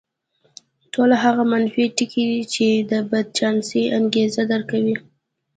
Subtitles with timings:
[0.93, 4.95] ټول هغه منفي ټکي چې د بدچانسۍ انګېزه درکوي.